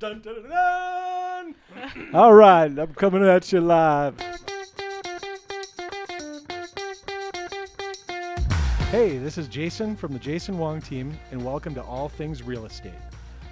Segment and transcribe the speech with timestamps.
[0.00, 1.54] Dun, dun, dun.
[2.14, 4.18] All right, I'm coming at you live.
[8.90, 12.64] Hey, this is Jason from the Jason Wong team, and welcome to All Things Real
[12.64, 12.94] Estate,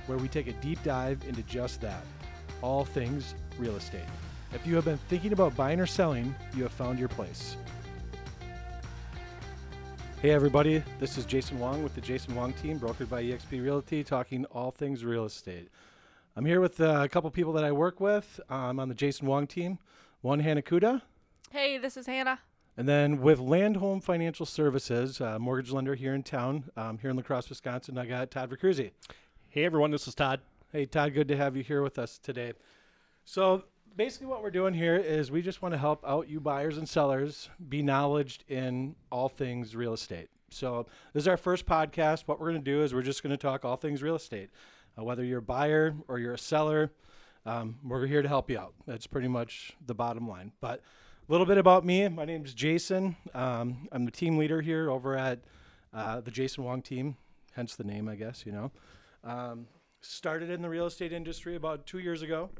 [0.07, 2.03] where we take a deep dive into just that
[2.63, 4.01] all things real estate.
[4.55, 7.59] If you have been thinking about buying or selling, you have found your place.
[10.23, 14.03] Hey, everybody, this is Jason Wong with the Jason Wong team, brokered by eXp Realty,
[14.03, 15.69] talking all things real estate.
[16.39, 18.39] I'm here with uh, a couple people that I work with.
[18.49, 19.81] I'm on the Jason Wong team.
[20.21, 21.03] One, Hannah Kuda.
[21.51, 22.39] Hey, this is Hannah.
[22.77, 27.11] And then with Land Home Financial Services, uh, mortgage lender here in town, um, here
[27.11, 28.93] in La Crosse, Wisconsin, I got Todd Vercruzzi.
[29.49, 30.39] Hey everyone, this is Todd.
[30.71, 32.53] Hey, Todd, good to have you here with us today.
[33.25, 33.65] So,
[33.97, 36.89] basically, what we're doing here is we just want to help out you buyers and
[36.89, 40.29] sellers be knowledged in all things real estate.
[40.51, 42.23] So, this is our first podcast.
[42.27, 44.51] What we're going to do is we're just going to talk all things real estate.
[44.99, 46.91] Uh, whether you're a buyer or you're a seller,
[47.47, 48.75] um, we're here to help you out.
[48.87, 50.53] That's pretty much the bottom line.
[50.61, 50.81] But
[51.29, 52.09] a little bit about me.
[52.09, 53.17] My name is Jason.
[53.35, 55.41] Um, I'm the team leader here over at
[55.95, 57.17] uh, the Jason Wong team,
[57.53, 58.73] hence the name, I guess, you know.
[59.25, 59.67] Um,
[60.01, 62.51] started in the real estate industry about two years ago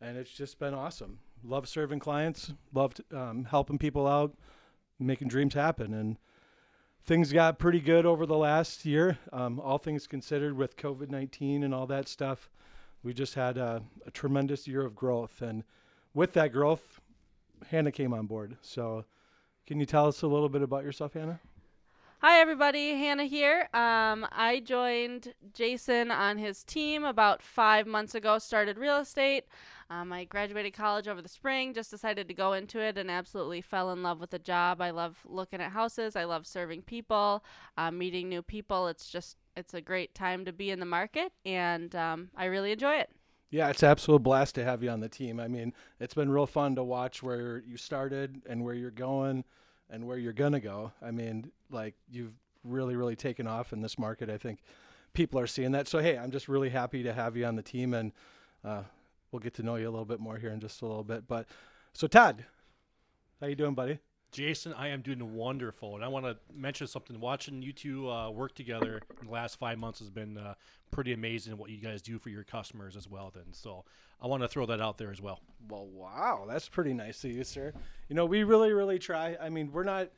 [0.00, 1.18] and it's just been awesome.
[1.44, 4.34] Love serving clients, loved um, helping people out,
[4.98, 6.16] making dreams happen, and
[7.08, 9.16] things got pretty good over the last year.
[9.32, 12.50] Um, all things considered, with COVID nineteen and all that stuff,
[13.02, 15.64] we just had a, a, tremendous year of growth, and
[16.12, 17.00] with that growth,
[17.70, 18.58] Hannah came on board.
[18.60, 19.06] So,
[19.66, 21.40] can you tell us a little bit about yourself, Hannah?
[22.20, 22.90] Hi, everybody.
[22.90, 23.70] Hannah here.
[23.72, 29.44] Um, I joined Jason on his team about five months ago, started real estate.
[29.90, 33.62] Um, I graduated college over the spring, just decided to go into it and absolutely
[33.62, 34.82] fell in love with the job.
[34.82, 37.42] I love looking at houses, I love serving people,
[37.78, 38.88] uh, meeting new people.
[38.88, 42.70] It's just, it's a great time to be in the market, and um, I really
[42.70, 43.10] enjoy it.
[43.50, 45.40] Yeah, it's absolute blast to have you on the team.
[45.40, 49.44] I mean, it's been real fun to watch where you started and where you're going
[49.88, 50.92] and where you're gonna go.
[51.00, 54.28] I mean, like you've really, really taken off in this market.
[54.28, 54.58] I think
[55.14, 55.88] people are seeing that.
[55.88, 58.12] So hey, I'm just really happy to have you on the team, and
[58.62, 58.82] uh,
[59.32, 61.26] we'll get to know you a little bit more here in just a little bit.
[61.26, 61.46] But
[61.92, 62.44] so Todd,
[63.40, 63.98] how you doing, buddy?
[64.30, 67.18] Jason, I am doing wonderful, and I want to mention something.
[67.18, 70.54] Watching you two uh, work together in the last five months has been uh,
[70.90, 71.56] pretty amazing.
[71.56, 73.32] What you guys do for your customers as well.
[73.34, 73.84] Then, so
[74.20, 75.40] I want to throw that out there as well.
[75.68, 77.72] Well, wow, that's pretty nice of you, sir.
[78.08, 79.36] You know, we really, really try.
[79.40, 80.08] I mean, we're not,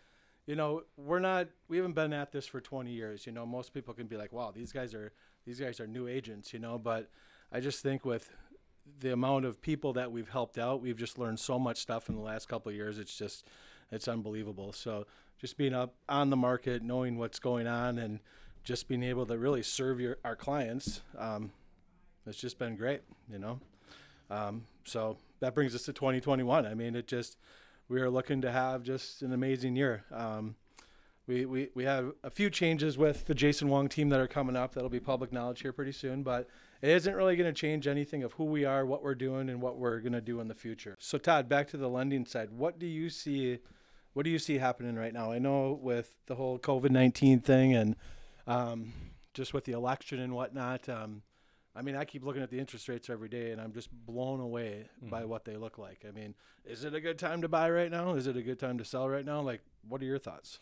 [0.44, 1.47] you know, we're not.
[1.69, 3.26] We haven't been at this for 20 years.
[3.26, 5.12] You know, most people can be like, "Wow, these guys are
[5.47, 7.10] these guys are new agents." You know, but
[7.53, 8.28] I just think with
[9.00, 12.14] the amount of people that we've helped out, we've just learned so much stuff in
[12.14, 12.98] the last couple of years.
[12.98, 13.46] It's just
[13.91, 14.72] it's unbelievable.
[14.72, 15.06] So
[15.38, 18.20] just being up on the market, knowing what's going on, and
[18.62, 21.52] just being able to really serve your our clients, um,
[22.26, 23.02] it's just been great.
[23.30, 23.60] You know,
[24.30, 26.66] um, so that brings us to 2021.
[26.66, 27.38] I mean, it just
[27.88, 30.04] we are looking to have just an amazing year.
[30.12, 30.56] Um,
[31.26, 34.56] we, we, we have a few changes with the Jason Wong team that are coming
[34.56, 34.75] up.
[34.75, 36.48] That'll be public knowledge here pretty soon, but
[36.82, 39.60] it isn't really going to change anything of who we are, what we're doing, and
[39.60, 40.97] what we're going to do in the future.
[40.98, 42.50] So, Todd, back to the lending side.
[42.50, 43.58] What do you see
[44.12, 45.31] what do you see happening right now?
[45.31, 47.97] I know with the whole COVID nineteen thing and
[48.47, 48.92] um,
[49.34, 50.88] just with the election and whatnot.
[50.88, 51.22] Um,
[51.76, 54.41] I mean, I keep looking at the interest rates every day, and I'm just blown
[54.41, 55.10] away mm-hmm.
[55.10, 56.04] by what they look like.
[56.06, 58.14] I mean, is it a good time to buy right now?
[58.14, 59.41] Is it a good time to sell right now?
[59.41, 60.58] Like, what are your thoughts?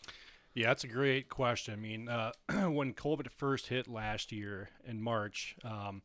[0.53, 1.73] Yeah, that's a great question.
[1.73, 2.31] I mean, uh,
[2.69, 6.01] when COVID first hit last year in March, um,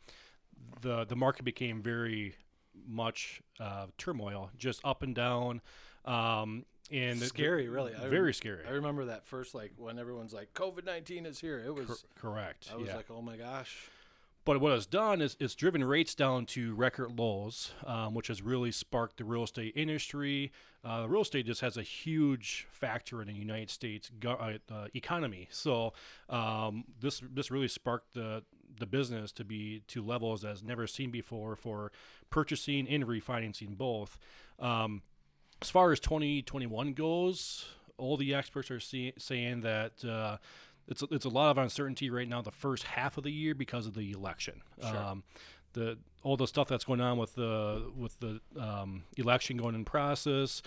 [0.82, 2.34] the the market became very
[2.86, 5.60] much uh, turmoil, just up and down.
[6.04, 7.92] Um, and scary, really.
[8.08, 8.64] very scary.
[8.66, 11.96] I remember that first, like when everyone's like, "COVID nineteen is here." It was Cor-
[12.14, 12.68] correct.
[12.72, 12.96] I was yeah.
[12.96, 13.88] like, "Oh my gosh."
[14.44, 18.42] But what it's done is it's driven rates down to record lows, um, which has
[18.42, 20.52] really sparked the real estate industry.
[20.84, 25.48] Uh, real estate just has a huge factor in the United States go- uh, economy.
[25.50, 25.94] So
[26.28, 28.42] um, this this really sparked the
[28.78, 31.90] the business to be to levels as never seen before for
[32.28, 34.18] purchasing and refinancing both.
[34.58, 35.02] Um,
[35.62, 37.64] as far as 2021 goes,
[37.96, 40.36] all the experts are see- saying that uh,
[40.88, 42.42] it's a, it's a lot of uncertainty right now.
[42.42, 44.62] The first half of the year because of the election.
[44.80, 44.96] Sure.
[44.96, 45.24] Um,
[45.72, 49.84] the all the stuff that's going on with the with the um, election going in
[49.84, 50.62] process,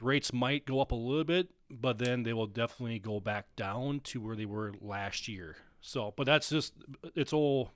[0.00, 4.00] rates might go up a little bit, but then they will definitely go back down
[4.04, 5.56] to where they were last year.
[5.80, 6.74] So, but that's just
[7.14, 7.70] it's all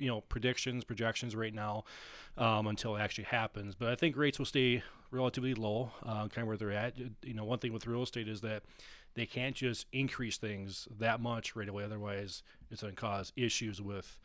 [0.00, 1.84] you know predictions, projections right now
[2.36, 3.74] um, until it actually happens.
[3.74, 6.98] But I think rates will stay relatively low, uh, kind of where they're at.
[6.98, 8.62] You know, one thing with real estate is that
[9.14, 11.84] they can't just increase things that much right away.
[11.84, 14.18] Otherwise, it's going to cause issues with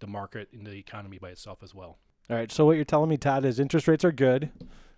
[0.00, 1.98] the market and the economy by itself as well.
[2.28, 2.50] All right.
[2.52, 4.50] So what you're telling me, Todd, is interest rates are good,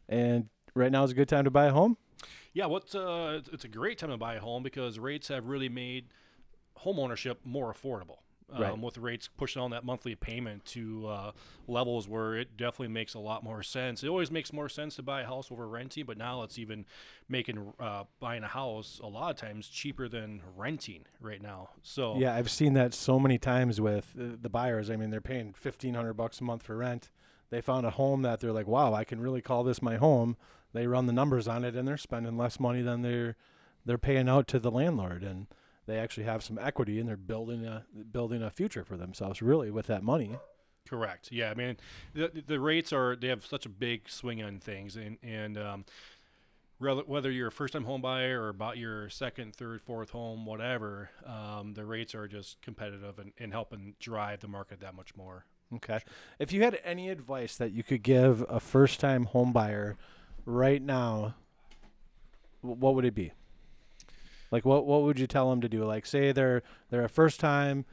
[0.08, 1.96] and right now is a good time to buy a home.
[2.52, 5.46] Yeah, what's uh, it's- it's a great time to buy a home because rates have
[5.46, 6.06] really made
[6.74, 8.18] home ownership more affordable.
[8.50, 8.78] Um, Right.
[8.78, 11.32] With rates pushing on that monthly payment to uh,
[11.66, 14.02] levels where it definitely makes a lot more sense.
[14.02, 16.86] It always makes more sense to buy a house over renting, but now it's even
[17.28, 21.70] making uh, buying a house a lot of times cheaper than renting right now.
[21.82, 24.90] So Yeah, I've seen that so many times with uh, the buyers.
[24.90, 27.10] I mean, they're paying fifteen hundred bucks a month for rent.
[27.50, 30.36] They found a home that they're like, "Wow, I can really call this my home."
[30.72, 33.36] They run the numbers on it, and they're spending less money than they're
[33.84, 35.46] they're paying out to the landlord, and
[35.88, 39.70] they actually have some equity, and they're building a building a future for themselves, really,
[39.70, 40.36] with that money.
[40.86, 41.32] Correct.
[41.32, 41.78] Yeah, I mean,
[42.14, 45.84] the the rates are they have such a big swing on things, and and um,
[46.78, 51.10] whether you're a first time home buyer or about your second, third, fourth home, whatever,
[51.26, 55.46] um, the rates are just competitive and, and helping drive the market that much more.
[55.74, 56.00] Okay.
[56.38, 59.96] If you had any advice that you could give a first time home buyer
[60.44, 61.34] right now,
[62.60, 63.32] what would it be?
[64.50, 65.84] Like what what would you tell them to do?
[65.84, 67.84] Like say they're they're a first time,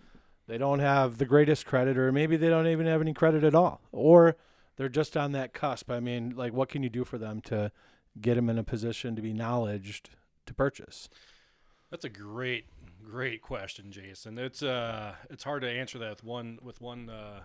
[0.48, 3.56] they don't have the greatest credit or maybe they don't even have any credit at
[3.56, 4.36] all or
[4.78, 5.90] they're just on that cusp.
[5.90, 7.72] I mean, like what can you do for them to
[8.19, 10.10] get them in a position to be knowledged
[10.46, 11.10] to purchase?
[11.92, 12.66] That's a great,
[13.04, 14.38] great question, Jason.
[14.38, 17.42] It's uh, it's hard to answer that with one with one uh,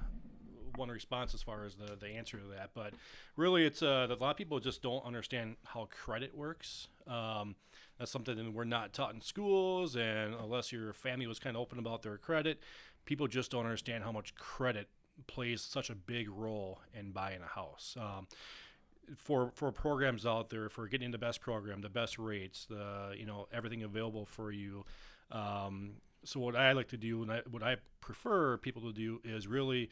[0.81, 2.71] one response as far as the the answer to that.
[2.75, 2.94] But
[3.37, 6.88] really, it's uh, a lot of people just don't understand how credit works.
[7.06, 7.55] Um,
[7.99, 11.62] that's something that we're not taught in schools, and unless your family was kind of
[11.62, 12.59] open about their credit,
[13.05, 14.88] people just don't understand how much credit
[15.27, 17.97] plays such a big role in buying a house.
[18.00, 18.26] Um,
[19.17, 23.26] for for programs out there for getting the best program, the best rates, the you
[23.26, 24.85] know everything available for you.
[25.31, 25.93] Um,
[26.25, 29.47] so what I like to do and I, what I prefer people to do is
[29.47, 29.91] really,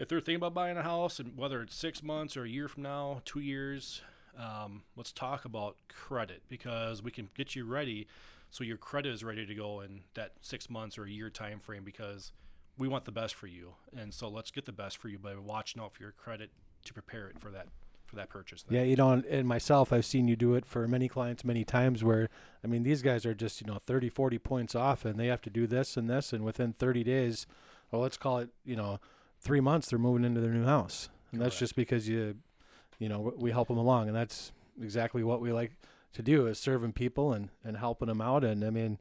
[0.00, 2.68] if they're thinking about buying a house and whether it's six months or a year
[2.68, 4.00] from now, two years,
[4.38, 8.06] um, let's talk about credit because we can get you ready
[8.50, 11.60] so your credit is ready to go in that six months or a year time
[11.60, 12.32] frame because
[12.78, 15.34] we want the best for you and so let's get the best for you by
[15.36, 16.50] watching out for your credit
[16.84, 17.66] to prepare it for that
[18.06, 18.64] for that purchase.
[18.68, 21.64] Yeah, you know, and, and myself, I've seen you do it for many clients many
[21.64, 22.28] times where,
[22.64, 25.42] I mean, these guys are just, you know, 30, 40 points off and they have
[25.42, 26.32] to do this and this.
[26.32, 27.46] And within 30 days,
[27.92, 28.98] well, let's call it, you know,
[29.40, 31.08] three months, they're moving into their new house.
[31.32, 32.36] And that's just because you,
[32.98, 34.08] you know, we help them along.
[34.08, 35.72] And that's exactly what we like
[36.12, 38.44] to do is serving people and, and helping them out.
[38.44, 38.98] And I mean,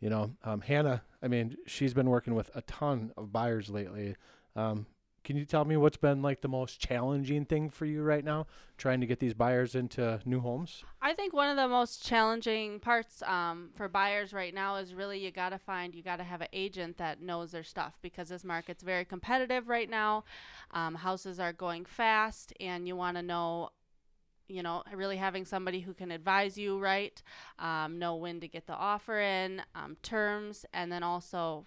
[0.00, 4.16] you know, um, Hannah, I mean, she's been working with a ton of buyers lately.
[4.54, 4.86] Um,
[5.26, 8.46] can you tell me what's been like the most challenging thing for you right now,
[8.78, 10.84] trying to get these buyers into new homes?
[11.02, 15.18] I think one of the most challenging parts um, for buyers right now is really
[15.18, 18.28] you got to find, you got to have an agent that knows their stuff because
[18.28, 20.22] this market's very competitive right now.
[20.70, 23.70] Um, houses are going fast, and you want to know,
[24.46, 27.20] you know, really having somebody who can advise you right,
[27.58, 31.64] um, know when to get the offer in, um, terms, and then also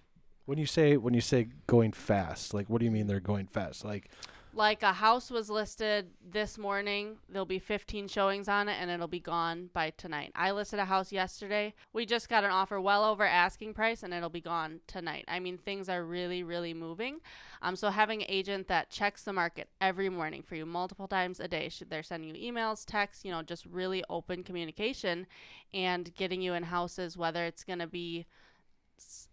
[0.50, 3.46] When you say when you say going fast, like what do you mean they're going
[3.46, 3.86] fast?
[3.86, 4.10] Like
[4.52, 9.08] like a house was listed this morning there'll be 15 showings on it and it'll
[9.08, 10.32] be gone by tonight.
[10.34, 11.76] I listed a house yesterday.
[11.94, 15.26] We just got an offer well over asking price and it'll be gone tonight.
[15.28, 17.20] I mean things are really really moving.
[17.62, 21.40] Um, so having an agent that checks the market every morning for you multiple times
[21.40, 25.28] a day they're sending you emails texts you know just really open communication
[25.76, 28.26] and getting you in houses whether it's going to be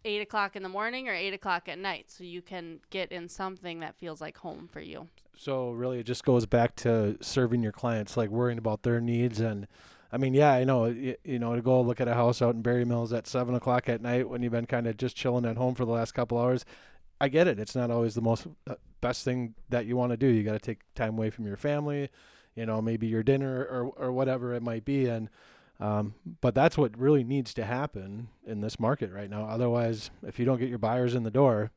[0.04, 3.28] eight o'clock in the morning or eight o'clock at night so you can get in
[3.28, 7.62] something that feels like home for you so really it just goes back to serving
[7.62, 9.66] your clients, like worrying about their needs and
[10.12, 10.86] I mean, yeah, I know.
[10.86, 13.88] You, know, to go look at a house out in Barre Mills at seven o'clock
[13.88, 16.38] at night when you've been kind of just chilling at home for the last couple
[16.38, 16.64] hours.
[17.20, 17.58] I get it.
[17.58, 20.28] It's not always the most uh, best thing that you want to do.
[20.28, 22.08] You got to take time away from your family,
[22.54, 25.06] you know, maybe your dinner or or whatever it might be.
[25.06, 25.28] And
[25.80, 29.46] um, but that's what really needs to happen in this market right now.
[29.46, 31.70] Otherwise, if you don't get your buyers in the door,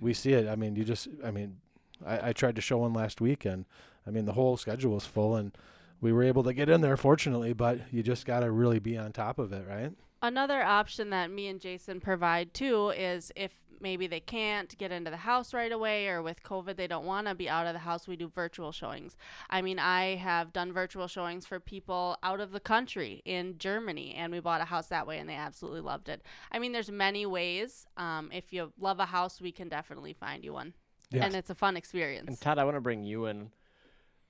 [0.00, 0.48] we see it.
[0.48, 1.58] I mean, you just, I mean,
[2.04, 3.64] I, I tried to show one last week, and
[4.06, 5.56] I mean, the whole schedule was full, and
[6.00, 7.52] we were able to get in there, fortunately.
[7.52, 9.92] But you just got to really be on top of it, right?
[10.22, 15.10] Another option that me and Jason provide too is if maybe they can't get into
[15.10, 17.78] the house right away or with COVID they don't want to be out of the
[17.78, 19.16] house, we do virtual showings.
[19.50, 24.14] I mean, I have done virtual showings for people out of the country in Germany
[24.14, 26.22] and we bought a house that way and they absolutely loved it.
[26.52, 27.86] I mean, there's many ways.
[27.96, 30.74] Um, if you love a house, we can definitely find you one.
[31.10, 31.24] Yeah.
[31.24, 32.28] And it's a fun experience.
[32.28, 33.50] And Todd, I want to bring you in.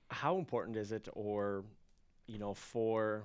[0.09, 1.63] How important is it, or
[2.27, 3.23] you know, for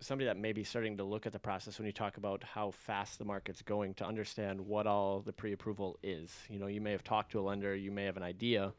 [0.00, 2.70] somebody that may be starting to look at the process when you talk about how
[2.70, 6.34] fast the market's going to understand what all the pre-approval is.
[6.48, 8.72] You know, you may have talked to a lender, you may have an idea,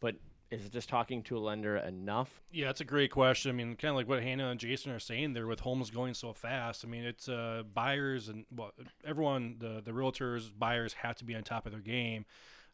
[0.00, 0.16] but
[0.50, 2.40] is just talking to a lender enough?
[2.52, 3.50] Yeah, that's a great question.
[3.50, 6.14] I mean, kind of like what Hannah and Jason are saying there with homes going
[6.14, 6.84] so fast.
[6.84, 8.72] I mean, it's uh, buyers and well,
[9.04, 12.26] everyone, the the realtors, buyers have to be on top of their game.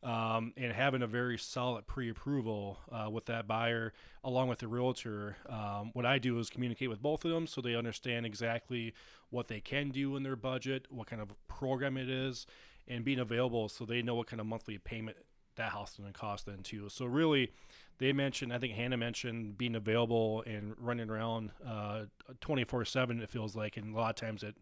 [0.03, 3.93] Um, and having a very solid pre-approval uh, with that buyer
[4.25, 7.61] along with the realtor um, what i do is communicate with both of them so
[7.61, 8.95] they understand exactly
[9.31, 12.47] what they can do in their budget what kind of program it is
[12.89, 15.17] and being available so they know what kind of monthly payment
[15.55, 16.89] that house is going to cost then too.
[16.89, 17.53] So really
[17.99, 22.03] they mentioned i think hannah mentioned being available and running around uh,
[22.41, 24.57] 24-7 it feels like and a lot of times it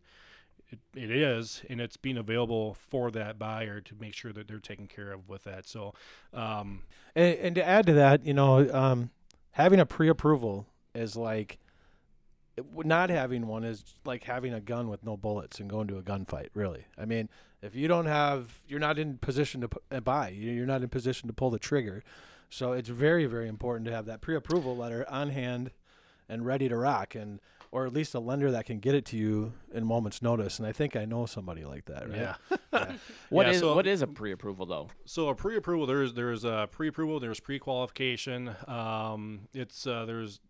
[0.71, 4.59] it, it is, and it's being available for that buyer to make sure that they're
[4.59, 5.67] taken care of with that.
[5.67, 5.95] So,
[6.33, 6.83] um,
[7.15, 9.11] And, and to add to that, you know, um,
[9.53, 11.59] having a pre-approval is like
[12.85, 16.03] not having one is like having a gun with no bullets and going to a
[16.03, 16.49] gunfight.
[16.55, 17.29] Really, I mean,
[17.63, 20.29] if you don't have, you're not in position to uh, buy.
[20.31, 22.03] You're not in position to pull the trigger.
[22.49, 25.71] So it's very, very important to have that pre-approval letter on hand
[26.29, 27.41] and ready to rock, and
[27.73, 30.59] or at least a lender that can get it to you in moments' notice.
[30.59, 32.09] And I think I know somebody like that.
[32.09, 32.19] Right?
[32.19, 32.35] yeah.
[32.73, 32.93] Yeah.
[33.31, 34.89] What Yeah, is so- what is a pre-approval though?
[35.05, 38.55] So a pre-approval, there's there's a pre-approval, there's pre-qualification.
[38.69, 40.41] Um, it's uh, there's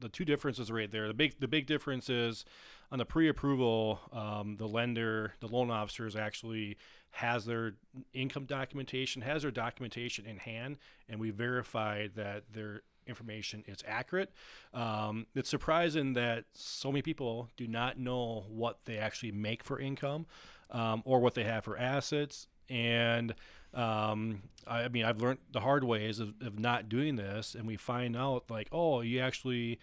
[0.00, 1.06] the two differences right there.
[1.08, 2.44] The big the big difference is
[2.92, 6.76] on the pre-approval, um, the lender, the loan officers actually
[7.10, 7.74] has their
[8.12, 10.78] income documentation, has their documentation in hand,
[11.08, 14.32] and we verify that their information is accurate.
[14.72, 19.78] Um, it's surprising that so many people do not know what they actually make for
[19.78, 20.26] income
[20.70, 22.48] um, or what they have for assets.
[22.68, 23.34] And
[23.74, 27.66] um, I, I mean, I've learned the hard ways of, of not doing this, and
[27.66, 29.78] we find out like, oh, you actually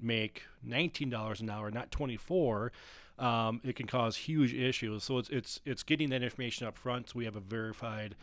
[0.00, 2.72] make nineteen dollars an hour, not twenty four.
[3.18, 5.04] Um, it can cause huge issues.
[5.04, 8.14] So it's it's it's getting that information up front, so we have a verified,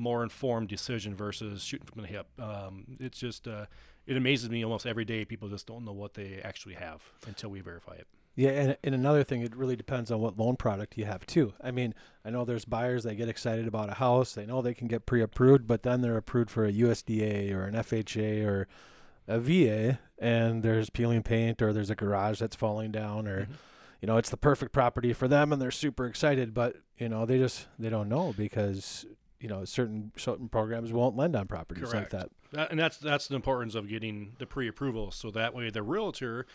[0.00, 2.26] more informed decision versus shooting from the hip.
[2.38, 3.66] Um, it's just uh,
[4.06, 5.24] it amazes me almost every day.
[5.24, 8.06] People just don't know what they actually have until we verify it.
[8.36, 11.52] Yeah, and, and another thing, it really depends on what loan product you have too.
[11.60, 14.32] I mean, I know there's buyers that get excited about a house.
[14.34, 17.74] They know they can get pre-approved, but then they're approved for a USDA or an
[17.74, 18.68] FHA or
[19.28, 23.48] a VA, and there's peeling paint or there's a garage that's falling down, or Mhm.
[24.00, 26.54] you know, it's the perfect property for them, and they're super excited.
[26.54, 29.04] But you know, they just they don't know because
[29.40, 32.30] you know certain certain programs won't lend on properties like that.
[32.52, 36.46] That, and that's that's the importance of getting the pre-approval, so that way the realtor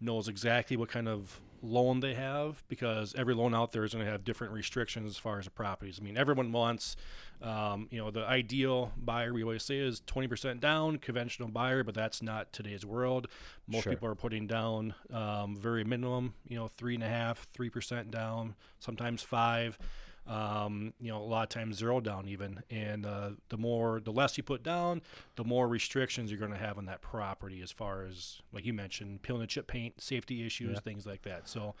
[0.00, 4.04] knows exactly what kind of loan they have, because every loan out there is going
[4.04, 5.98] to have different restrictions as far as the properties.
[5.98, 6.94] I mean, everyone wants,
[7.40, 11.82] um, you know, the ideal buyer we always say is twenty percent down, conventional buyer,
[11.82, 13.28] but that's not today's world.
[13.66, 13.92] Most Sure.
[13.92, 18.10] people are putting down um, very minimum, you know, three and a half, three percent
[18.10, 19.78] down, sometimes five
[20.26, 22.62] um, you know, a lot of times zero down even.
[22.70, 25.02] And uh, the more, the less you put down,
[25.36, 28.72] the more restrictions you're going to have on that property as far as, like you
[28.72, 30.80] mentioned, peeling and chip paint, safety issues, Yeah.
[30.80, 31.48] things like that.
[31.48, 31.74] So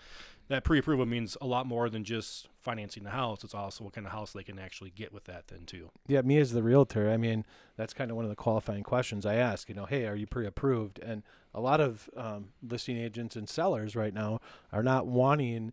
[0.48, 3.42] that pre-approval means a lot more than just financing the house.
[3.44, 5.90] It's also what kind of house they can actually get with that then too.
[6.06, 7.46] Yeah, me as the realtor, I mean,
[7.76, 9.70] that's kind of one of the qualifying questions I ask.
[9.70, 10.98] You know, hey, are you pre-approved?
[10.98, 11.22] And
[11.54, 15.72] a lot of um, listing agents and sellers right now are not wanting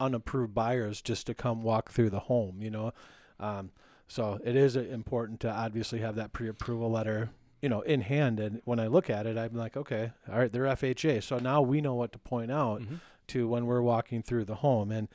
[0.00, 2.62] unapproved buyers just to come walk through the home.
[2.62, 2.92] You know,
[3.38, 3.70] um,
[4.08, 7.30] so it is important to obviously have that pre-approval letter.
[7.62, 10.50] You know, in hand, and when I look at it, I'm like, okay, all right,
[10.50, 11.22] they're FHA.
[11.22, 13.00] So now we know what to point out Mhm.
[13.28, 14.90] to when we're walking through the home.
[14.90, 15.08] And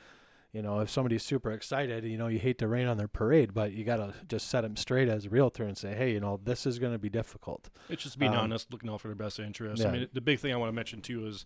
[0.52, 3.52] you know, if somebody's super excited, you know, you hate to rain on their parade,
[3.52, 6.20] but you got to just set them straight as a realtor and say, hey, you
[6.20, 7.68] know, this is going to be difficult.
[7.90, 9.82] It's just being Um, honest, looking out for their best interest.
[9.82, 9.88] yeah.
[9.88, 11.44] I mean, the big thing I want to mention too is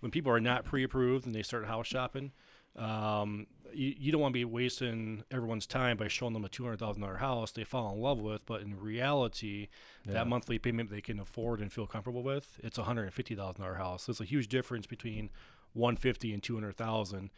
[0.00, 2.32] when people are not pre-approved and they start house shopping,
[2.76, 6.64] um, you, you don't want to be wasting everyone's time by showing them a two
[6.64, 9.68] hundred thousand dollar house they fall in love with, but in reality,
[10.06, 10.14] Yeah.
[10.14, 13.34] that monthly payment they can afford and feel comfortable with, it's a hundred and fifty
[13.34, 14.06] thousand dollar house.
[14.06, 15.30] There's a huge difference between
[15.72, 17.30] one fifty and two hundred thousand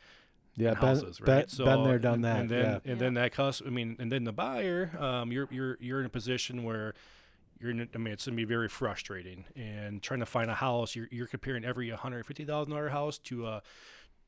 [0.57, 1.57] Yeah, been, houses, been- right?
[1.57, 2.37] been there, done and, that.
[2.41, 2.93] And then yeah.
[2.93, 3.63] and then that cost.
[3.67, 6.95] I mean, and then the buyer, um, you're you're you're in a position where
[7.61, 7.71] you're.
[7.73, 10.97] In, I mean, it's gonna be very frustrating and trying to find a house.
[10.97, 13.63] You're you're comparing every one hundred fifty thousand dollar house to a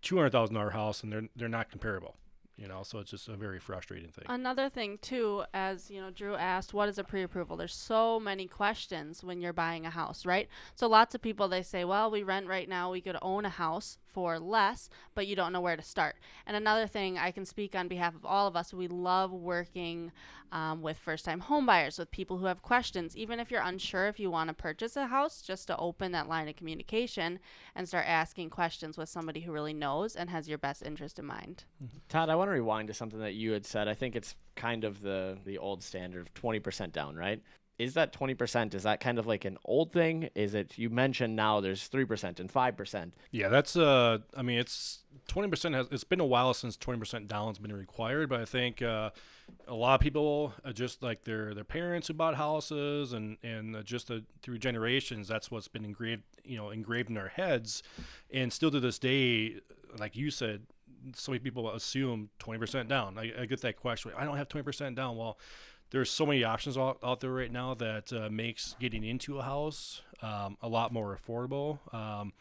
[0.05, 2.15] two hundred thousand dollar house, and they're they're not comparable.
[2.57, 4.27] You know, so it's just a very frustrating thing.
[4.29, 7.57] Another thing too, as you know, Drew asked, what is a pre-approval?
[7.57, 10.49] There's so many questions when you're buying a house, right?
[10.77, 13.51] So lots of people they say, well, we rent right now, we could own a
[13.51, 16.15] house for less, but you don't know where to start.
[16.47, 18.73] And another thing, I can speak on behalf of all of us.
[18.73, 20.13] We love working
[20.53, 23.17] um, with first-time homebuyers, with people who have questions.
[23.17, 26.29] Even if you're unsure if you want to purchase a house, just to open that
[26.29, 27.41] line of communication
[27.75, 31.25] and start asking questions with somebody who really knows and has your best interest in
[31.25, 31.65] mind.
[32.09, 33.89] Todd, I want to rewind to something that you had said.
[33.89, 37.43] I think it's kind of the the old standard of 20% down, right?
[37.77, 38.73] Is that 20%?
[38.75, 40.29] Is that kind of like an old thing?
[40.37, 43.11] Is it you mentioned now there's 3% and 5%?
[43.33, 47.59] Yeah, that's uh I mean it's 20% has it's been a while since 20% down's
[47.59, 49.11] been required, but I think uh
[49.67, 54.11] a lot of people just like their their parents who bought houses and and just
[54.11, 57.83] uh, through generations that's what's been engraved you know engraved in our heads
[58.33, 59.57] and still to this day
[59.99, 60.63] like you said
[61.15, 64.95] so many people assume 20% down I, I get that question i don't have 20%
[64.95, 65.39] down well
[65.91, 69.43] there's so many options out, out there right now that uh, makes getting into a
[69.43, 72.33] house um, a lot more affordable um,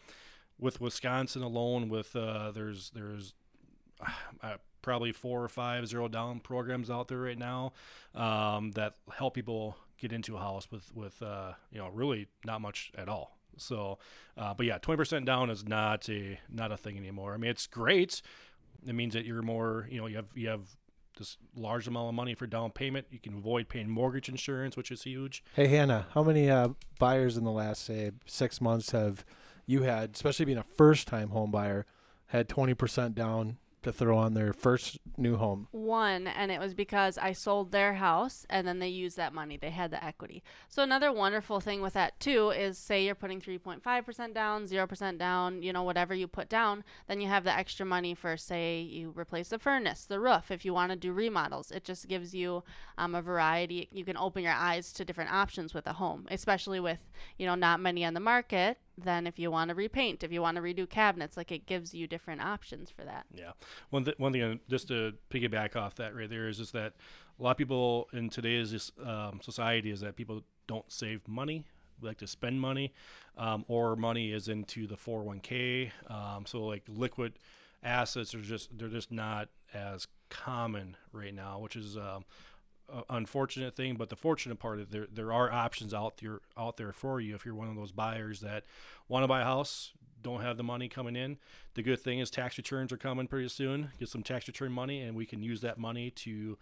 [0.59, 3.33] with wisconsin alone with uh, there's there's
[4.41, 7.73] uh, probably four or five zero down programs out there right now
[8.13, 12.61] um, that help people get into a house with with uh, you know really not
[12.61, 13.37] much at all.
[13.57, 13.97] So,
[14.37, 17.33] uh, but yeah, twenty percent down is not a not a thing anymore.
[17.33, 18.21] I mean, it's great.
[18.85, 20.61] It means that you're more you know you have you have
[21.17, 23.07] this large amount of money for down payment.
[23.11, 25.43] You can avoid paying mortgage insurance, which is huge.
[25.55, 29.23] Hey Hannah, how many uh, buyers in the last say six months have
[29.65, 31.85] you had, especially being a first time home buyer,
[32.27, 35.67] had twenty percent down to throw on their first new home?
[35.71, 39.57] One, and it was because I sold their house and then they used that money.
[39.57, 40.43] They had the equity.
[40.67, 45.61] So, another wonderful thing with that, too, is say you're putting 3.5% down, 0% down,
[45.61, 49.13] you know, whatever you put down, then you have the extra money for, say, you
[49.15, 51.71] replace the furnace, the roof, if you want to do remodels.
[51.71, 52.63] It just gives you
[52.97, 53.87] um, a variety.
[53.91, 57.55] You can open your eyes to different options with a home, especially with, you know,
[57.55, 60.61] not many on the market then if you want to repaint, if you want to
[60.61, 63.25] redo cabinets, like it gives you different options for that.
[63.33, 63.51] Yeah.
[63.89, 66.93] One th- one thing uh, just to piggyback off that right there is just that
[67.39, 71.65] a lot of people in today's um, society is that people don't save money.
[72.01, 72.93] We like to spend money,
[73.37, 75.91] um, or money is into the 401k.
[76.09, 77.33] Um, so like liquid
[77.83, 81.97] assets are just they're just not as common right now, which is
[83.09, 86.91] unfortunate thing, but the fortunate part is there there are options out there out there
[86.91, 88.63] for you if you're one of those buyers that
[89.07, 91.37] want to buy a house, don't have the money coming in.
[91.75, 93.91] The good thing is tax returns are coming pretty soon.
[93.99, 96.57] Get some tax return money, and we can use that money to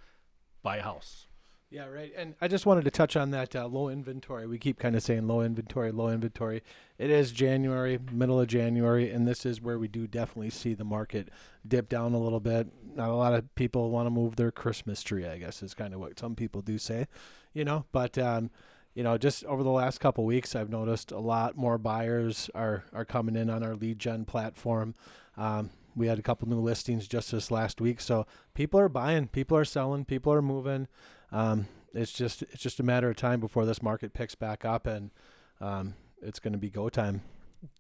[0.64, 1.28] buy a house.
[1.72, 2.12] Yeah, right.
[2.18, 4.46] And I just wanted to touch on that uh, low inventory.
[4.46, 6.64] We keep kind of saying low inventory, low inventory.
[6.98, 10.84] It is January, middle of January, and this is where we do definitely see the
[10.84, 11.30] market
[11.66, 12.68] dip down a little bit.
[12.94, 15.94] Not a lot of people want to move their Christmas tree, I guess is kind
[15.94, 17.08] of what some people do say,
[17.54, 17.86] you know.
[17.94, 18.52] But um,
[18.94, 22.84] you know, just over the last couple weeks, I've noticed a lot more buyers are
[22.92, 24.94] are coming in on our lead gen platform.
[25.38, 29.28] Um, we had a couple new listings just this last week, so people are buying,
[29.28, 30.90] people are selling, people are moving
[31.32, 34.88] um, it's just it's just a matter of time before this market picks back up,
[34.88, 35.12] and
[35.60, 37.22] um, it's going to be go time.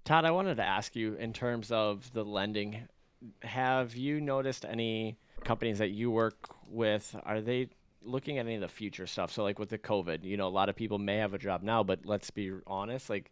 [0.05, 2.87] Todd, I wanted to ask you in terms of the lending,
[3.41, 7.15] have you noticed any companies that you work with?
[7.25, 7.69] Are they
[8.03, 9.31] looking at any of the future stuff?
[9.31, 11.63] So, like with the COVID, you know, a lot of people may have a job
[11.63, 13.31] now, but let's be honest, like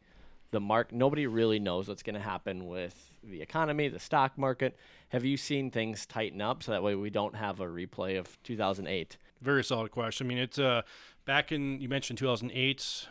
[0.52, 4.76] the mark, nobody really knows what's going to happen with the economy, the stock market.
[5.10, 8.42] Have you seen things tighten up so that way we don't have a replay of
[8.44, 9.18] 2008?
[9.42, 10.28] Very solid question.
[10.28, 10.82] I mean, it's uh,
[11.26, 13.08] back in you mentioned 2008.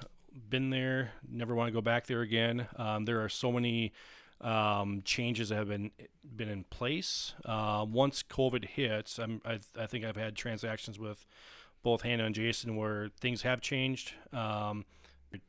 [0.50, 1.12] Been there.
[1.28, 2.68] Never want to go back there again.
[2.76, 3.92] Um, there are so many
[4.40, 5.90] um, changes that have been
[6.36, 7.34] been in place.
[7.44, 11.26] Uh, once COVID hits, I'm, I, I think I've had transactions with
[11.82, 14.12] both Hannah and Jason where things have changed.
[14.32, 14.84] Um,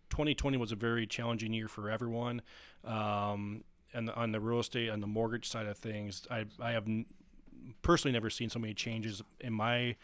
[0.10, 2.42] 2020 was a very challenging year for everyone.
[2.84, 3.64] Um,
[3.94, 7.06] and on the real estate, and the mortgage side of things, I, I have n-
[7.82, 9.96] personally never seen so many changes in my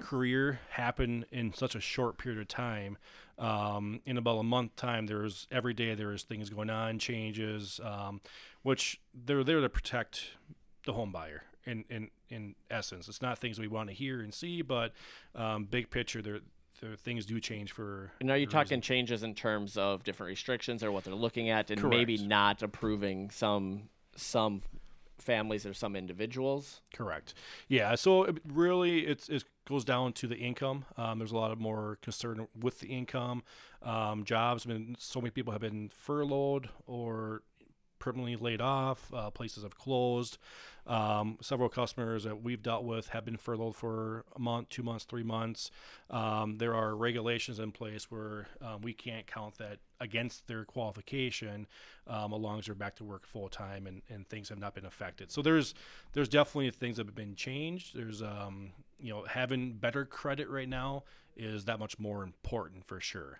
[0.00, 2.98] career happen in such a short period of time.
[3.38, 7.80] Um, in about a month time, there's every day there is things going on, changes,
[7.82, 8.20] um,
[8.62, 10.30] which they're there to protect
[10.86, 11.44] the home buyer.
[11.64, 14.92] In in in essence, it's not things we want to hear and see, but
[15.34, 16.40] um, big picture, there
[16.80, 18.10] there things do change for.
[18.20, 18.82] And are you talking reason.
[18.82, 21.96] changes in terms of different restrictions or what they're looking at, and Correct.
[21.96, 24.62] maybe not approving some some
[25.18, 26.80] families or some individuals.
[26.92, 27.34] Correct.
[27.68, 27.94] Yeah.
[27.94, 30.84] So it really, it's it goes down to the income.
[30.96, 33.42] Um, there's a lot of more concern with the income.
[33.82, 34.66] Um, jobs.
[34.66, 37.42] I mean, so many people have been furloughed or
[38.02, 39.12] permanently laid off.
[39.14, 40.36] Uh, places have closed.
[40.88, 45.04] Um, several customers that we've dealt with have been furloughed for a month, two months,
[45.04, 45.70] three months.
[46.10, 51.68] Um, there are regulations in place where um, we can't count that against their qualification
[52.08, 54.74] um, as long as they're back to work full time and, and things have not
[54.74, 55.30] been affected.
[55.30, 55.72] So there's
[56.12, 57.94] there's definitely things that have been changed.
[57.94, 61.04] There's um, you know having better credit right now
[61.36, 63.38] is that much more important for sure.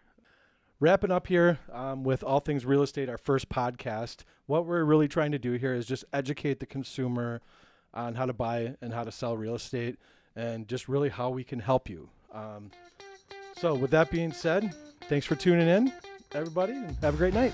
[0.82, 4.24] Wrapping up here um, with all things real estate, our first podcast.
[4.46, 7.40] What we're really trying to do here is just educate the consumer
[7.94, 9.96] on how to buy and how to sell real estate,
[10.34, 12.08] and just really how we can help you.
[12.32, 12.72] Um,
[13.58, 15.92] so, with that being said, thanks for tuning in,
[16.32, 17.52] everybody, and have a great night.